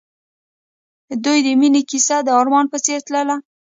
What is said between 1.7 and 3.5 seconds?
کیسه د آرمان په څېر تلله.